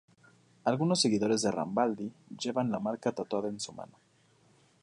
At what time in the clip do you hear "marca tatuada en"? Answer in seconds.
2.79-3.59